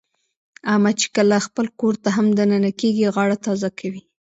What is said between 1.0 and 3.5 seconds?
چې کله خپل کورته هم د ننه کېږي، غاړه